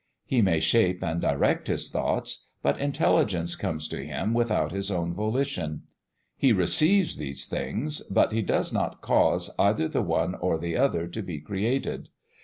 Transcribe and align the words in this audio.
He 0.25 0.41
may 0.41 0.59
shape 0.59 1.03
and 1.03 1.21
direct 1.21 1.67
his 1.67 1.91
thoughts, 1.91 2.47
but 2.63 2.79
intelligence 2.79 3.55
comes 3.55 3.87
to 3.89 4.03
him 4.03 4.33
without 4.33 4.71
his 4.71 4.89
own 4.89 5.13
volition. 5.13 5.83
He 6.35 6.53
receives 6.53 7.17
these 7.17 7.45
things, 7.45 8.01
but 8.09 8.31
he 8.31 8.41
does 8.41 8.73
not 8.73 9.01
cause 9.03 9.51
either 9.59 9.87
the 9.87 10.01
one 10.01 10.33
or 10.33 10.57
the 10.57 10.75
other 10.75 11.05
to 11.09 11.21
be 11.21 11.39
created. 11.39 12.09